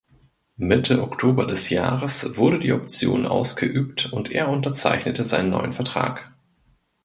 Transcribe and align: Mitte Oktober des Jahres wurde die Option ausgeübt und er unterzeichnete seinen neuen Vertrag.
Mitte 0.57 1.03
Oktober 1.03 1.45
des 1.45 1.69
Jahres 1.69 2.35
wurde 2.35 2.57
die 2.57 2.73
Option 2.73 3.27
ausgeübt 3.27 4.11
und 4.11 4.31
er 4.31 4.49
unterzeichnete 4.49 5.25
seinen 5.25 5.51
neuen 5.51 5.73
Vertrag. 5.73 6.33